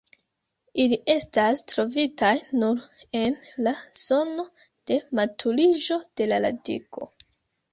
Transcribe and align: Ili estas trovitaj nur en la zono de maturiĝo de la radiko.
Ili 0.83 0.97
estas 1.15 1.61
trovitaj 1.73 2.31
nur 2.63 2.81
en 3.21 3.37
la 3.67 3.75
zono 4.05 4.47
de 4.93 4.99
maturiĝo 5.21 5.99
de 6.23 6.29
la 6.33 6.41
radiko. 6.49 7.11